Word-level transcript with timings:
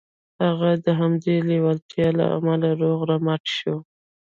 هغه 0.45 0.69
د 0.85 0.87
همدې 0.99 1.35
لېوالتیا 1.49 2.07
له 2.19 2.25
امله 2.37 2.69
روغ 2.81 2.99
رمټ 3.09 3.43
شو 3.57 3.75